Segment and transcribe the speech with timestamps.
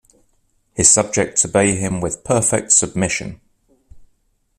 [0.73, 3.39] His subjects obey him with perfect submission.